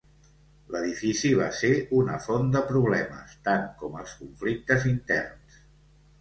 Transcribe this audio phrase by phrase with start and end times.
[0.75, 5.61] L'edifici va ser una font de problemes, tant com els conflictes interns.